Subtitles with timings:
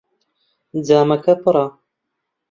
[0.87, 1.65] جامەکە پڕە.